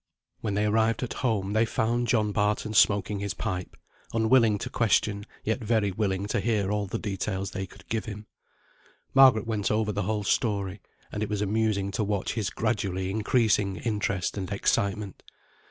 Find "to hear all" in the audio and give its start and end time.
6.29-6.87